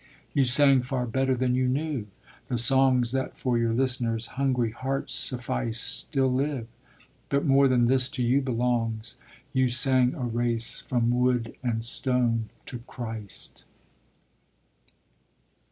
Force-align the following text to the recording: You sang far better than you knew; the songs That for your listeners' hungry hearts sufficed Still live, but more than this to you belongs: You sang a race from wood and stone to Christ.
You 0.33 0.45
sang 0.45 0.81
far 0.81 1.05
better 1.05 1.35
than 1.35 1.53
you 1.53 1.67
knew; 1.67 2.07
the 2.47 2.57
songs 2.57 3.11
That 3.11 3.37
for 3.37 3.59
your 3.59 3.71
listeners' 3.71 4.25
hungry 4.33 4.71
hearts 4.71 5.13
sufficed 5.13 5.83
Still 5.91 6.33
live, 6.33 6.65
but 7.29 7.45
more 7.45 7.67
than 7.67 7.85
this 7.85 8.09
to 8.17 8.23
you 8.23 8.41
belongs: 8.41 9.17
You 9.53 9.69
sang 9.69 10.15
a 10.15 10.23
race 10.23 10.79
from 10.81 11.11
wood 11.11 11.55
and 11.61 11.85
stone 11.85 12.49
to 12.65 12.79
Christ. 12.87 13.63